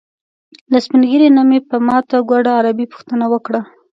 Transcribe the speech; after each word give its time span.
له 0.71 0.77
سپین 0.85 1.01
ږیري 1.11 1.29
نه 1.37 1.43
مې 1.49 1.59
په 1.69 1.77
ماته 1.87 2.17
ګوډه 2.29 2.51
عربي 2.59 2.85
پوښتنه 2.93 3.25
وکړه. 3.33 3.61